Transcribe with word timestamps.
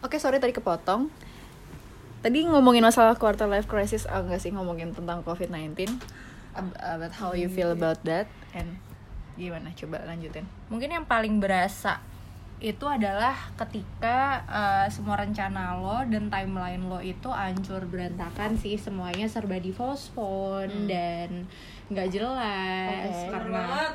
Oke, 0.00 0.16
sorry 0.16 0.38
tadi 0.38 0.52
kepotong. 0.52 1.10
Tadi 2.18 2.38
ngomongin 2.44 2.82
masalah 2.82 3.14
quarter 3.14 3.46
life 3.46 3.66
crisis, 3.66 4.02
ah, 4.04 4.18
enggak 4.18 4.38
sih 4.38 4.50
ngomongin 4.50 4.90
tentang 4.90 5.22
COVID-19. 5.22 5.86
Ab- 6.52 6.74
About 6.76 7.14
how 7.14 7.30
you 7.32 7.46
feel 7.46 7.70
about 7.70 8.02
that 8.02 8.26
and 8.50 8.78
gimana? 9.34 9.70
Coba 9.72 10.02
lanjutin. 10.02 10.42
mungkin 10.66 10.90
yang 10.90 11.06
paling 11.06 11.38
berasa 11.38 12.02
itu 12.58 12.82
adalah 12.84 13.38
ketika 13.54 14.42
uh, 14.44 14.86
semua 14.88 15.14
rencana 15.14 15.78
lo 15.78 16.02
dan 16.04 16.26
timeline 16.26 16.82
lo 16.82 16.98
itu 16.98 17.30
hancur 17.30 17.86
berantakan 17.86 18.58
sih 18.58 18.74
semuanya 18.74 19.30
serba 19.30 19.54
di 19.56 19.70
postpone 19.70 20.90
dan 20.90 21.46
nggak 21.86 22.08
jelas 22.10 23.14
Oke. 23.14 23.30
karena 23.30 23.94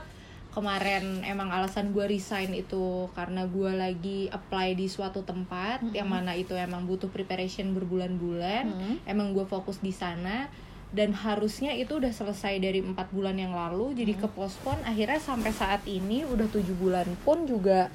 kemarin 0.54 1.26
emang 1.26 1.50
alasan 1.50 1.90
gue 1.92 2.06
resign 2.06 2.54
itu 2.54 3.10
karena 3.18 3.50
gue 3.50 3.72
lagi 3.74 4.20
apply 4.30 4.78
di 4.78 4.86
suatu 4.86 5.26
tempat 5.26 5.82
yang 5.92 6.08
mana 6.08 6.38
itu 6.38 6.54
emang 6.54 6.86
butuh 6.86 7.10
preparation 7.10 7.74
berbulan-bulan. 7.74 8.64
Mhm. 8.70 8.94
emang 9.10 9.34
gue 9.34 9.44
fokus 9.44 9.82
di 9.82 9.90
sana. 9.92 10.48
Dan 10.94 11.10
harusnya 11.18 11.74
itu 11.74 11.98
udah 11.98 12.14
selesai 12.14 12.62
dari 12.62 12.78
empat 12.78 13.10
bulan 13.10 13.34
yang 13.34 13.58
lalu 13.58 13.98
jadi 13.98 14.14
ke 14.14 14.30
postpone 14.30 14.78
akhirnya 14.86 15.18
sampai 15.18 15.50
saat 15.50 15.82
ini 15.90 16.22
udah 16.22 16.46
tujuh 16.54 16.78
bulan 16.78 17.10
pun 17.26 17.50
juga 17.50 17.90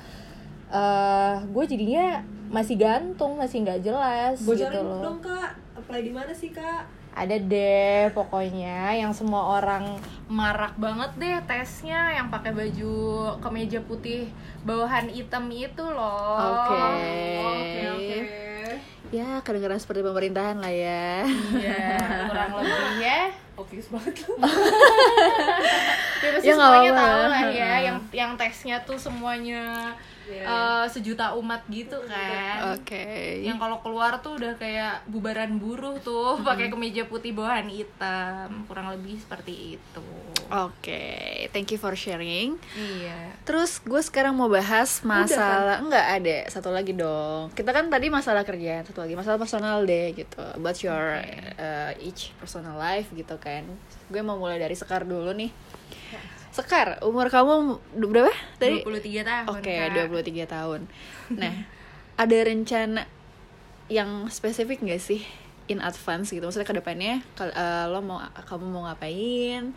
eh 0.69 1.37
gue 1.47 1.65
jadinya 1.65 2.27
masih 2.51 2.75
gantung 2.75 3.39
masih 3.39 3.63
nggak 3.63 3.81
jelas 3.87 4.43
Bocorin 4.43 4.67
gitu 4.67 4.79
loh. 4.83 5.01
dong 5.01 5.21
kak, 5.23 5.55
apply 5.79 6.01
di 6.03 6.11
mana 6.13 6.33
sih 6.35 6.51
kak? 6.51 6.91
Ada 7.19 7.35
deh 7.35 8.15
pokoknya 8.15 8.95
yang 8.95 9.11
semua 9.11 9.59
orang 9.59 9.99
marak 10.31 10.79
banget 10.79 11.11
deh 11.19 11.39
tesnya 11.51 12.15
yang 12.15 12.31
pakai 12.31 12.55
baju 12.55 12.95
kemeja 13.43 13.83
putih 13.83 14.31
bawahan 14.63 15.11
hitam 15.11 15.51
itu 15.51 15.83
loh 15.83 16.39
Oke. 16.39 16.79
Oke 17.43 17.83
oke. 17.91 18.19
Ya, 19.09 19.41
kedengaran 19.41 19.81
seperti 19.81 20.05
pemerintahan 20.05 20.61
lah 20.61 20.69
ya. 20.69 21.25
Iya, 21.57 21.97
kurang 22.29 22.61
lebih 22.61 23.01
ya. 23.01 23.48
Obvious 23.59 23.91
banget 23.91 24.15
lu. 24.23 24.39
Ya 26.19 26.35
pasti 26.35 26.51
Ya, 26.51 26.55
nggak 26.55 26.67
semuanya 26.67 26.93
tahu 26.93 27.23
lah 27.25 27.43
ya, 27.49 27.73
yang 27.81 27.97
yang 28.11 28.33
tesnya 28.35 28.77
tuh 28.83 28.99
semuanya 28.99 29.95
Iya. 30.29 30.45
eh, 30.45 30.85
sejuta 30.85 31.33
umat 31.33 31.65
gitu 31.69 31.97
kan. 32.05 32.77
Oke. 32.77 33.41
Yang 33.41 33.57
kalau 33.57 33.81
keluar 33.81 34.13
tuh 34.19 34.37
udah 34.37 34.53
kayak 34.57 35.09
bubaran 35.09 35.57
buruh 35.57 35.97
tuh, 35.99 36.37
Hmm. 36.37 36.45
pakai 36.45 36.69
kemeja 36.69 37.09
putih 37.09 37.33
bawahan 37.33 37.65
hitam, 37.65 38.69
kurang 38.69 38.93
lebih 38.93 39.17
seperti 39.17 39.81
itu. 39.81 40.05
Oke, 40.51 41.01
thank 41.49 41.73
you 41.73 41.81
for 41.81 41.97
sharing. 41.97 42.61
Iya. 42.75 43.41
Terus 43.43 43.81
gue 43.81 44.03
sekarang 44.03 44.37
mau 44.37 44.49
bahas 44.49 45.01
masalah 45.01 45.81
enggak 45.81 46.07
ada 46.21 46.37
satu 46.49 46.69
lagi 46.69 46.93
dong. 46.93 47.49
Kita 47.53 47.73
kan 47.73 47.89
tadi 47.89 48.13
masalah 48.13 48.45
kerjaan, 48.45 48.85
satu 48.85 49.01
lagi 49.01 49.17
masalah 49.17 49.41
personal 49.41 49.81
deh 49.83 50.13
gitu. 50.13 50.45
About 50.53 50.77
your 50.79 51.25
uh, 51.57 51.93
each 51.99 52.37
personal 52.37 52.77
life 52.77 53.09
gitu 53.11 53.33
kan. 53.39 53.48
Gue 54.09 54.23
mau 54.25 54.37
mulai 54.37 54.57
dari 54.57 54.73
Sekar 54.73 55.05
dulu 55.05 55.33
nih. 55.33 55.51
Sekar, 56.49 56.99
umur 57.07 57.31
kamu 57.31 57.79
berapa 57.95 58.33
tadi? 58.59 58.83
23 58.83 59.23
tahun. 59.23 59.47
Oke, 59.53 59.73
Kak. 59.73 60.11
23 60.11 60.47
tahun. 60.49 60.81
Nah, 61.39 61.55
ada 62.23 62.39
rencana 62.43 63.07
yang 63.87 64.27
spesifik 64.29 64.83
gak 64.83 64.99
sih 64.99 65.23
in 65.69 65.79
advance 65.79 66.33
gitu? 66.33 66.43
Maksudnya 66.43 66.67
ke 66.67 66.75
depannya 66.75 67.23
kal- 67.35 67.55
eh, 67.55 67.87
lo 67.87 68.01
mau 68.01 68.19
kamu 68.19 68.67
mau 68.67 68.83
ngapain? 68.89 69.71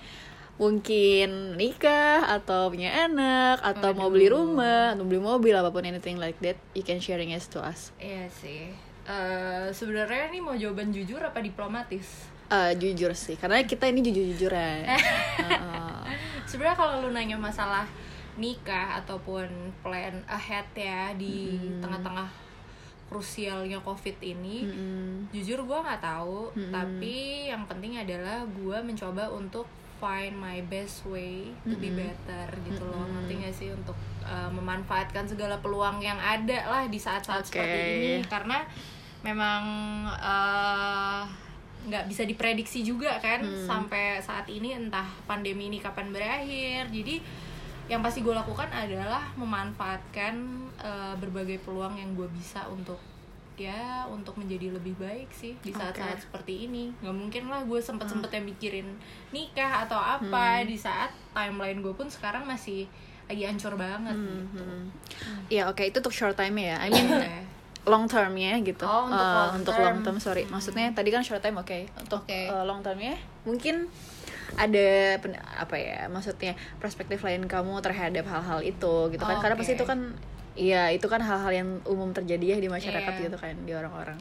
Mungkin 0.58 1.58
nikah 1.58 2.28
atau 2.28 2.70
punya 2.70 3.10
anak 3.10 3.66
atau 3.66 3.98
mau 3.98 4.10
beli 4.10 4.30
rumah 4.30 4.94
atau 4.94 5.06
beli 5.06 5.18
mobil 5.18 5.58
apa 5.58 5.74
pun 5.74 5.82
anything 5.82 6.22
like 6.22 6.38
that 6.40 6.54
you 6.74 6.86
can 6.86 7.02
sharing 7.02 7.34
it 7.34 7.42
to 7.50 7.58
us. 7.58 7.90
Iya 7.98 8.30
sih. 8.30 8.70
Eh, 9.02 9.68
sebenarnya 9.74 10.30
nih 10.30 10.42
mau 10.42 10.54
jawaban 10.54 10.94
jujur 10.94 11.18
apa 11.18 11.42
diplomatis? 11.42 12.30
Eh, 12.52 12.72
jujur 12.76 13.16
sih, 13.16 13.40
karena 13.40 13.64
kita 13.64 13.88
ini 13.88 14.04
jujur-jujuran. 14.04 14.84
Heeh. 14.92 16.04
Sebenarnya 16.44 16.76
kalau 16.76 17.08
lu 17.08 17.16
nanya 17.16 17.40
masalah 17.40 17.88
nikah 18.36 19.00
ataupun 19.00 19.72
plan 19.80 20.20
ahead 20.28 20.68
ya 20.76 21.16
di 21.16 21.56
tengah-tengah 21.80 22.28
krusialnya 23.08 23.80
covid 23.84 24.20
ini, 24.20 24.68
Mm-mm. 24.68 25.32
jujur 25.32 25.64
gue 25.64 25.80
nggak 25.80 26.04
tahu. 26.04 26.52
Tapi 26.52 27.48
yang 27.48 27.64
penting 27.72 27.96
adalah 27.96 28.44
gue 28.44 28.78
mencoba 28.84 29.32
untuk 29.32 29.64
find 30.04 30.36
my 30.36 30.60
best 30.68 31.08
way 31.08 31.56
to 31.64 31.80
be 31.80 31.88
better 31.96 32.52
gitu 32.68 32.84
loh. 32.84 33.06
Ngerti 33.06 33.34
gak 33.48 33.56
sih 33.56 33.70
untuk 33.70 33.96
uh, 34.26 34.50
memanfaatkan 34.50 35.30
segala 35.30 35.62
peluang 35.62 36.02
yang 36.02 36.18
ada 36.18 36.68
lah 36.68 36.84
di 36.90 36.98
saat-saat 36.98 37.46
Oke. 37.46 37.54
seperti 37.54 37.80
ini 37.96 38.14
karena 38.26 38.66
memang 39.22 39.64
uh, 40.10 41.24
nggak 41.82 42.06
bisa 42.06 42.22
diprediksi 42.30 42.86
juga 42.86 43.18
kan 43.18 43.42
sampai 43.66 44.22
saat 44.22 44.46
ini 44.50 44.78
entah 44.78 45.08
pandemi 45.26 45.70
ini 45.72 45.82
kapan 45.82 46.14
berakhir. 46.14 46.94
Jadi 46.94 47.22
yang 47.90 48.00
pasti 48.06 48.22
gue 48.24 48.32
lakukan 48.32 48.70
adalah 48.72 49.34
memanfaatkan 49.36 50.34
uh, 50.80 51.14
berbagai 51.18 51.60
peluang 51.66 51.98
yang 51.98 52.14
gue 52.16 52.30
bisa 52.32 52.64
untuk 52.70 53.02
ya 53.60 54.10
untuk 54.10 54.42
menjadi 54.42 54.74
lebih 54.74 54.98
baik 54.98 55.30
sih 55.30 55.54
di 55.62 55.70
saat-saat 55.70 56.24
seperti 56.24 56.70
ini. 56.70 56.94
Nggak 57.04 57.16
mungkin 57.18 57.44
lah 57.52 57.62
gue 57.68 57.80
sempet 57.84 58.08
sempetnya 58.10 58.42
mikirin 58.42 58.88
nikah 59.34 59.86
atau 59.86 60.00
apa. 60.00 60.64
Di 60.66 60.78
saat 60.78 61.12
timeline 61.34 61.82
gue 61.82 61.94
pun 61.94 62.08
sekarang 62.08 62.48
masih 62.48 62.88
lagi 63.30 63.44
hancur 63.48 63.74
banget 63.80 64.16
gitu. 64.16 64.64
Ya 65.48 65.68
oke 65.72 65.84
itu 65.88 65.98
untuk 66.00 66.16
short 66.16 66.36
time 66.36 66.58
ya. 66.58 66.80
I 66.80 66.90
mean 66.90 67.08
Oke. 67.12 67.36
Long 67.84 68.06
termnya 68.06 68.62
gitu. 68.62 68.84
Oh, 68.84 69.06
untuk 69.06 69.18
Eh, 69.18 69.34
long 69.34 69.52
untuk 69.56 69.74
term. 69.74 69.84
long 69.84 70.00
term 70.02 70.18
sorry. 70.18 70.44
Maksudnya 70.46 70.92
tadi 70.92 71.10
kan 71.10 71.22
short 71.22 71.40
time 71.40 71.58
oke. 71.58 71.90
Untuk 71.98 72.22
Oke. 72.24 72.46
eh, 72.46 72.64
long 72.64 72.80
termnya 72.80 73.18
mungkin 73.42 73.90
ada 74.54 74.88
pen- 75.18 75.40
apa 75.40 75.76
ya 75.76 76.06
maksudnya 76.08 76.54
perspektif 76.78 77.22
lain 77.22 77.48
kamu 77.48 77.80
terhadap 77.80 78.28
hal-hal 78.28 78.60
itu 78.60 79.08
gitu 79.10 79.24
kan 79.24 79.40
karena 79.40 79.56
pasti 79.56 79.74
Oke. 79.74 79.80
itu 79.80 79.86
kan 79.88 80.00
iya 80.54 80.92
itu 80.92 81.08
kan 81.08 81.20
hal-hal 81.20 81.48
yang 81.50 81.70
umum 81.86 82.12
terjadi 82.12 82.46
ya 82.46 82.58
di 82.60 82.68
masyarakat 82.68 83.14
Iya. 83.16 83.24
gitu 83.26 83.38
kan 83.40 83.56
di 83.58 83.72
orang-orang 83.72 84.20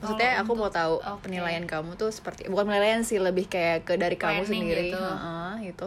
maksudnya 0.00 0.32
Kalau 0.32 0.40
aku 0.40 0.52
mau 0.54 0.64
untuk- 0.64 0.72
tahu 0.74 0.94
oke. 0.98 1.20
penilaian 1.22 1.60
kamu 1.62 1.92
tuh 1.94 2.08
seperti 2.08 2.48
bukan 2.48 2.64
penilaian 2.66 3.04
sih 3.04 3.20
lebih 3.20 3.46
kayak 3.46 3.84
ke 3.84 3.94
dari 3.94 4.16
kamu 4.16 4.40
Planning 4.40 4.64
sendiri 4.64 4.82
gitu. 4.88 4.96
Heeh, 4.96 5.52
gitu 5.68 5.86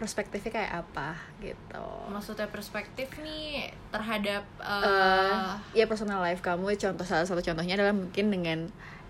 perspektifnya 0.00 0.48
kayak 0.50 0.72
apa 0.80 1.12
gitu 1.44 1.84
maksudnya 2.08 2.48
perspektif 2.48 3.20
nih 3.20 3.68
terhadap 3.92 4.48
eh 4.64 4.80
uh, 4.88 5.60
ya 5.76 5.84
personal 5.84 6.24
life 6.24 6.40
kamu 6.40 6.72
contoh 6.80 7.04
salah 7.04 7.28
satu 7.28 7.44
contohnya 7.44 7.76
adalah 7.76 7.92
mungkin 7.92 8.32
dengan 8.32 8.58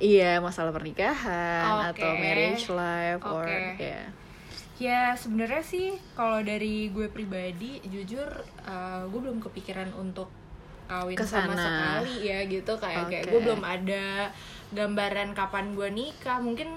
iya 0.02 0.42
masalah 0.42 0.74
pernikahan 0.74 1.94
Oke. 1.94 2.02
atau 2.02 2.10
marriage 2.18 2.66
life 2.68 3.22
or 3.22 3.46
Oke. 3.46 3.78
ya 3.78 4.02
Ya 4.80 5.12
sebenarnya 5.12 5.60
sih 5.60 5.92
kalau 6.16 6.40
dari 6.40 6.88
gue 6.88 7.12
pribadi 7.12 7.84
jujur 7.84 8.24
uh, 8.64 9.04
gue 9.04 9.20
belum 9.20 9.36
kepikiran 9.44 9.92
untuk 9.92 10.32
kawin 10.88 11.20
sama 11.20 11.52
Ke 11.52 11.60
sana. 11.60 12.00
sekali 12.00 12.14
ya 12.24 12.38
gitu 12.48 12.72
kayak 12.80 13.12
kayak 13.12 13.24
Oke. 13.28 13.30
gue 13.30 13.40
belum 13.44 13.60
ada 13.60 14.32
gambaran 14.72 15.36
kapan 15.36 15.76
gue 15.76 15.88
nikah 15.92 16.40
mungkin 16.40 16.72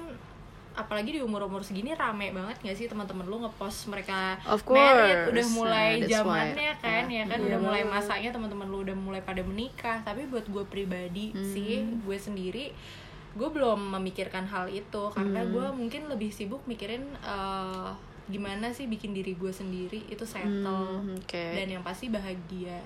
apalagi 0.73 1.09
di 1.11 1.19
umur 1.19 1.43
umur 1.43 1.61
segini 1.61 1.93
rame 1.93 2.29
banget 2.29 2.57
gak 2.59 2.73
sih 2.73 2.85
teman-teman 2.85 3.23
lu 3.23 3.37
ngepost 3.39 3.87
mereka 3.87 4.35
Of 4.43 4.65
married 4.65 5.29
udah 5.29 5.39
course. 5.39 5.53
mulai 5.53 5.89
Nah, 5.93 5.99
that's 6.01 6.11
why. 6.19 6.49
zamannya 6.49 6.71
kan 6.77 7.03
Yeah. 7.03 7.09
ya 7.15 7.23
kan 7.25 7.37
Iya 7.37 7.47
udah 7.47 7.59
mulai 7.61 7.83
masanya 7.85 8.29
teman-teman 8.29 8.67
lu 8.67 8.77
udah 8.81 8.95
mulai 8.95 9.21
pada 9.21 9.41
menikah 9.41 10.01
tapi 10.01 10.25
buat 10.25 10.45
gue 10.45 10.63
pribadi 10.65 11.29
Hmm. 11.29 11.45
sih 11.47 11.73
gue 11.99 12.17
sendiri 12.17 12.73
gue 13.31 13.47
belum 13.47 13.79
memikirkan 13.91 14.45
hal 14.45 14.67
itu 14.67 15.03
karena 15.09 15.41
Hmm. 15.41 15.51
gue 15.51 15.67
mungkin 15.75 16.01
lebih 16.07 16.29
sibuk 16.29 16.61
mikirin 16.63 17.01
eh, 17.19 17.89
gimana 18.25 18.69
sih 18.69 18.85
bikin 18.85 19.11
diri 19.11 19.33
gue 19.33 19.51
sendiri 19.51 20.05
itu 20.05 20.23
settle 20.23 21.01
Hmm, 21.01 21.13
oke. 21.13 21.45
dan 21.51 21.67
yang 21.67 21.81
pasti 21.81 22.07
bahagia 22.07 22.79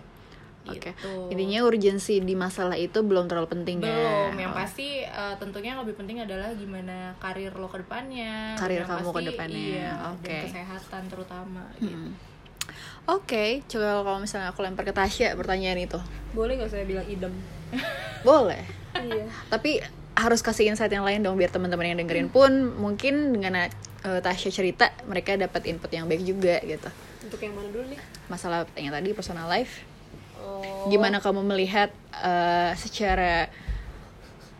Oke. 0.69 0.91
gitu 0.91 1.31
Intinya 1.31 1.59
urgensi 1.63 2.19
di 2.19 2.33
masalah 2.33 2.75
itu 2.75 2.99
belum 2.99 3.25
terlalu 3.25 3.49
penting 3.51 3.79
belum 3.79 4.35
ya. 4.35 4.47
yang 4.47 4.53
pasti 4.53 5.01
eh, 5.01 5.35
tentunya 5.39 5.73
yang 5.75 5.81
lebih 5.81 5.95
penting 5.95 6.21
adalah 6.21 6.51
gimana 6.53 7.15
karir 7.17 7.51
lo 7.51 7.67
ke 7.67 7.81
depannya 7.81 8.55
Karir 8.55 8.83
Yang 8.83 8.89
kamu 8.91 9.09
ke 9.09 9.21
depannya, 9.25 9.59
iya, 9.59 9.91
oke. 10.11 10.27
dan 10.27 10.43
kesehatan 10.45 11.03
terutama 11.07 11.63
gitu 11.77 11.95
Hmm. 11.97 12.11
Oke, 13.07 13.63
coba 13.71 14.03
kalau 14.03 14.19
misalnya 14.19 14.51
aku 14.51 14.59
lempar 14.59 14.83
ke 14.83 14.91
Tasya 14.91 15.39
pertanyaan 15.39 15.79
itu. 15.79 15.95
Boleh 16.35 16.59
nggak 16.59 16.67
saya 16.67 16.83
bilang 16.83 17.07
idem? 17.07 17.31
Boleh. 18.27 18.59
iya. 18.99 19.23
Tapi 19.47 19.79
harus 20.11 20.43
kasih 20.43 20.67
insight 20.67 20.91
yang 20.91 21.07
lain 21.07 21.23
dong 21.23 21.39
biar 21.39 21.47
teman-teman 21.47 21.95
yang 21.95 21.97
dengerin 22.03 22.27
pun 22.27 22.51
mungkin 22.75 23.31
dengan 23.31 23.71
uh, 24.03 24.19
Tasya 24.19 24.51
cerita 24.51 24.91
mereka 25.07 25.39
dapat 25.39 25.63
input 25.71 25.87
yang 25.87 26.11
baik 26.11 26.27
juga 26.27 26.59
gitu. 26.59 26.89
Untuk 27.23 27.39
yang 27.39 27.55
mana 27.55 27.71
dulu 27.71 27.87
nih? 27.87 27.99
Masalah 28.27 28.67
yang 28.75 28.91
tadi 28.91 29.15
personal 29.15 29.47
life 29.47 29.87
Oh, 30.47 30.87
gimana 30.87 31.19
kamu 31.19 31.43
melihat 31.43 31.91
uh, 32.15 32.71
secara 32.79 33.51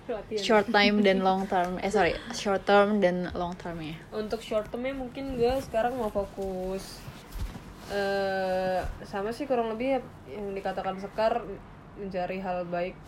pelatihan. 0.04 0.44
short 0.44 0.68
time 0.68 1.00
dan 1.00 1.24
long 1.28 1.48
term 1.48 1.80
eh 1.80 1.88
sorry 1.88 2.12
short 2.36 2.68
term 2.68 3.00
dan 3.00 3.32
long 3.32 3.56
termnya 3.56 3.96
Untuk 4.12 4.44
short 4.44 4.68
termnya 4.68 4.92
mungkin 4.92 5.40
gue 5.40 5.54
sekarang 5.64 5.96
mau 5.96 6.12
fokus 6.12 7.00
eh 7.88 8.84
sama 9.08 9.32
sih 9.32 9.48
kurang 9.48 9.72
lebih 9.72 9.96
ya 9.96 10.00
yang 10.28 10.52
dikatakan 10.52 11.00
Sekar 11.00 11.40
mencari 11.96 12.44
hal 12.44 12.68
baik 12.68 13.00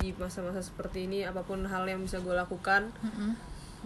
di 0.00 0.16
masa-masa 0.16 0.64
seperti 0.64 1.04
ini 1.04 1.28
apa 1.28 1.44
pun 1.44 1.60
hal 1.68 1.84
yang 1.84 2.00
bisa 2.00 2.24
gue 2.24 2.32
lakukan 2.32 2.88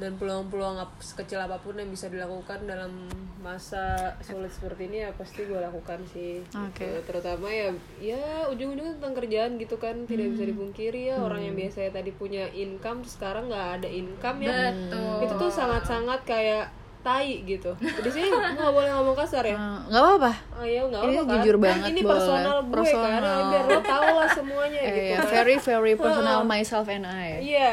dan 0.01 0.17
peluang-peluang 0.17 0.81
sekecil 0.99 1.39
apa 1.39 1.61
pun 1.61 1.77
yang 1.77 1.93
bisa 1.93 2.09
dilakukan 2.09 2.65
dalam 2.65 3.07
masa 3.45 4.17
sulit 4.25 4.49
seperti 4.53 4.89
ini 4.89 5.05
ya 5.05 5.11
pasti 5.17 5.45
gue 5.45 5.61
lakukan 5.61 6.01
sih 6.13 6.41
Oke. 6.57 6.85
Gitu. 6.85 6.99
terutama 7.09 7.49
ya 7.53 7.69
ya 8.01 8.49
ujung-ujungnya 8.49 8.97
tentang 9.01 9.15
kerjaan 9.17 9.61
gitu 9.61 9.77
kan 9.77 10.09
tidak 10.09 10.37
bisa 10.37 10.45
dipungkiri 10.49 11.13
ya 11.13 11.21
orang 11.21 11.45
yang 11.45 11.57
biasanya 11.57 11.93
tadi 11.93 12.11
punya 12.17 12.49
income 12.53 13.05
sekarang 13.05 13.53
nggak 13.53 13.69
ada 13.81 13.89
income 13.89 14.39
ya 14.41 14.73
Betul. 14.73 15.25
itu 15.29 15.35
tuh 15.37 15.53
sangat-sangat 15.53 16.21
kayak 16.25 16.80
tai 17.01 17.43
gitu 17.43 17.73
di 17.81 18.07
sini 18.07 18.29
nggak 18.29 18.71
boleh 18.71 18.93
ngomong 18.93 19.17
kasar 19.17 19.41
ya 19.43 19.53
Eh, 19.53 19.77
nggak 19.87 20.03
apa-apa 20.03 20.33
Oh 20.53 20.65
iya 20.65 20.81
nggak 20.83 21.01
Ini 21.01 21.15
apa 21.15 21.23
kan 21.23 21.33
jujur 21.35 21.55
Kan 21.55 21.63
banget, 21.63 21.89
ini 21.89 22.01
boleh. 22.01 22.13
personal 22.13 22.57
gue 22.59 22.69
kan 22.69 22.77
Personal. 22.77 23.41
biar 23.49 23.65
lo 23.67 23.81
tau 23.83 24.09
lah 24.15 24.29
semuanya 24.29 24.79
eh, 24.79 24.87
gitu 24.87 25.01
ya, 25.01 25.17
kan. 25.17 25.29
very 25.31 25.57
very 25.59 25.95
personal 26.03 26.39
myself 26.45 26.87
and 26.87 27.05
I 27.05 27.29
Iya. 27.41 27.73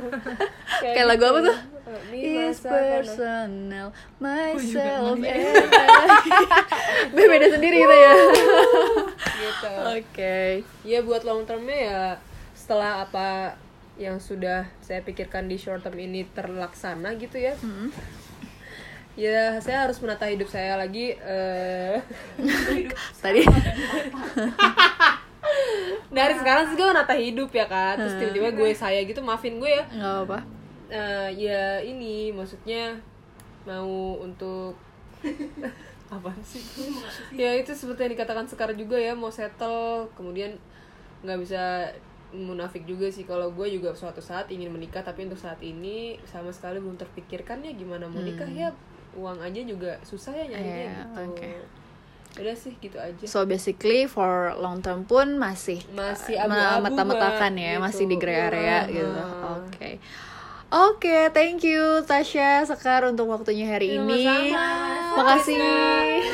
Kayak 0.86 1.06
lagu 1.08 1.24
apa 1.24 1.38
tuh? 1.44 1.58
Ini 2.08 2.48
Is 2.48 2.60
kan- 2.60 2.74
personal 3.00 3.86
myself 4.18 5.16
and 5.16 5.26
I 5.26 5.42
Be- 7.14 7.28
beda 7.28 7.46
sendiri 7.50 7.76
gitu 7.78 7.96
ya 7.96 8.14
gitu. 9.36 9.70
Oke 9.92 10.38
Ya 10.82 10.98
buat 11.00 11.22
long 11.22 11.42
termnya 11.42 11.78
ya 11.80 12.00
setelah 12.52 13.02
apa 13.02 13.54
yang 13.96 14.18
sudah 14.18 14.68
saya 14.78 15.00
pikirkan 15.00 15.46
di 15.46 15.56
short 15.56 15.80
term 15.80 15.96
ini 15.96 16.28
terlaksana 16.28 17.16
gitu 17.16 17.38
ya. 17.38 17.56
Hmm. 17.56 17.88
Ya 19.16 19.56
saya 19.64 19.88
harus 19.88 19.96
menata 20.04 20.28
hidup 20.28 20.44
saya 20.46 20.76
lagi. 20.76 21.16
eh. 21.16 21.96
Tadi. 23.24 23.40
Dari 26.16 26.34
sekarang 26.36 26.64
sih 26.68 26.76
gue 26.76 26.86
menata 26.86 27.14
hidup 27.16 27.50
ya 27.50 27.66
kan. 27.66 27.96
Terus 27.96 28.14
tiba-tiba 28.20 28.48
gue 28.52 28.70
saya 28.76 29.00
gitu 29.02 29.20
maafin 29.24 29.56
gue 29.56 29.72
ya. 29.72 29.84
nggak 29.88 30.16
apa 30.28 30.38
Eh, 30.86 31.28
ya 31.34 31.82
ini 31.82 32.30
maksudnya 32.30 32.94
mau 33.66 34.20
untuk 34.22 34.78
apa 36.14 36.30
sih? 36.46 36.62
Ya 37.34 37.58
itu 37.58 37.74
seperti 37.74 38.06
yang 38.06 38.12
dikatakan 38.14 38.46
Sekar 38.46 38.70
juga 38.78 38.94
ya 38.94 39.16
mau 39.18 39.32
settle 39.34 40.06
kemudian 40.14 40.54
nggak 41.26 41.38
bisa 41.42 41.90
munafik 42.30 42.86
juga 42.86 43.10
sih. 43.10 43.26
Kalau 43.26 43.50
gue 43.50 43.66
juga 43.66 43.96
suatu 43.98 44.22
saat 44.22 44.46
ingin 44.52 44.70
menikah 44.70 45.02
tapi 45.02 45.26
untuk 45.26 45.40
saat 45.40 45.58
ini 45.58 46.20
sama 46.28 46.52
sekali 46.54 46.78
belum 46.78 46.94
terpikirkan 46.94 47.64
ya 47.64 47.72
gimana 47.74 48.06
mau 48.06 48.22
nikah 48.22 48.46
ya 48.46 48.70
uang 49.16 49.38
aja 49.40 49.60
juga 49.60 49.96
susah 50.02 50.32
ya 50.32 50.44
nyarinya 50.46 50.76
Iya, 50.76 50.92
gitu 50.92 51.20
oke. 51.24 51.50
udah 52.36 52.52
sih 52.54 52.72
gitu 52.76 52.98
aja 53.00 53.24
So 53.24 53.42
basically 53.42 54.04
for 54.04 54.52
long 54.56 54.84
term 54.84 55.02
pun 55.02 55.36
masih 55.36 55.80
Masih 55.90 56.36
uh, 56.36 56.44
abu-abu, 56.44 56.84
mata-matakan 56.84 57.50
Mbak, 57.50 57.64
ya, 57.64 57.72
gitu. 57.72 57.82
masih 57.82 58.04
di 58.06 58.16
gray 58.16 58.38
area 58.38 58.78
gitu. 58.86 59.22
Oke. 59.56 59.90
Oke, 60.66 61.30
thank 61.30 61.62
you 61.62 62.02
Tasya 62.02 62.62
Sekar 62.62 63.06
untuk 63.06 63.30
waktunya 63.30 63.64
hari 63.64 63.96
ini. 63.96 64.52
Makasih. 65.14 65.56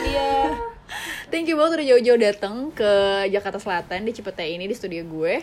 iya 0.09 0.57
Thank 1.29 1.49
you 1.49 1.57
banget 1.57 1.81
udah 1.81 1.87
jauh-jauh 1.95 2.21
datang 2.21 2.57
ke 2.69 2.93
Jakarta 3.29 3.57
Selatan 3.57 4.05
di 4.05 4.13
Cipete 4.13 4.45
ini 4.45 4.67
di 4.67 4.77
studio 4.77 5.01
gue. 5.01 5.41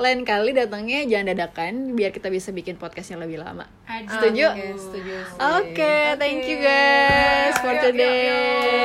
Lain 0.00 0.24
kali 0.24 0.56
datangnya 0.56 1.04
jangan 1.06 1.26
dadakan 1.36 1.72
biar 1.94 2.10
kita 2.10 2.32
bisa 2.32 2.50
bikin 2.50 2.80
podcastnya 2.80 3.20
lebih 3.20 3.44
lama. 3.44 3.68
Aduh. 3.86 4.08
Setuju? 4.08 4.46
Oke, 4.50 4.68
setuju. 4.80 5.14
Oke, 5.60 5.96
thank 6.18 6.42
you 6.48 6.58
guys 6.58 7.54
for 7.60 7.76
Yuk, 7.76 7.80
yuk, 7.80 7.84
today. 7.92 8.26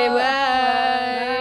yuk. 0.06 0.14
Bye. 0.14 1.37